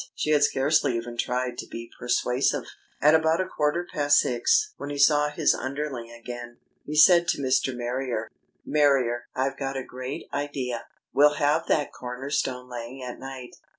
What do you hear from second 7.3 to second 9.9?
Mr. Marrier: "Marrier, I've got a